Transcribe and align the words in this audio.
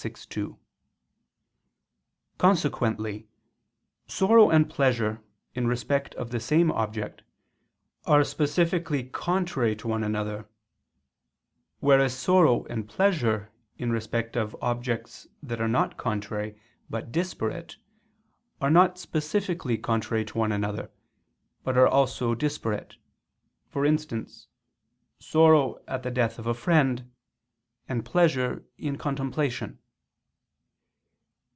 vi, 0.01 0.09
2). 0.09 0.57
Consequently 2.39 3.27
sorrow 4.07 4.49
and 4.49 4.67
pleasure 4.67 5.21
in 5.53 5.67
respect 5.67 6.15
of 6.15 6.31
the 6.31 6.39
same 6.39 6.71
object, 6.71 7.21
are 8.05 8.23
specifically 8.23 9.03
contrary 9.03 9.75
to 9.75 9.87
one 9.87 10.03
another: 10.03 10.49
whereas 11.81 12.17
sorrow 12.17 12.65
and 12.65 12.89
pleasure 12.89 13.51
in 13.77 13.91
respect 13.91 14.35
of 14.35 14.55
objects 14.59 15.27
that 15.43 15.61
are 15.61 15.67
not 15.67 15.97
contrary 15.97 16.59
but 16.89 17.11
disparate, 17.11 17.77
are 18.59 18.71
not 18.71 18.97
specifically 18.97 19.77
contrary 19.77 20.25
to 20.25 20.35
one 20.39 20.51
another, 20.51 20.89
but 21.63 21.77
are 21.77 21.87
also 21.87 22.33
disparate; 22.33 22.95
for 23.69 23.85
instance, 23.85 24.47
sorrow 25.19 25.79
at 25.87 26.01
the 26.01 26.09
death 26.09 26.39
of 26.39 26.47
a 26.47 26.55
friend, 26.55 27.11
and 27.87 28.03
pleasure 28.03 28.65
in 28.79 28.97
contemplation. 28.97 29.77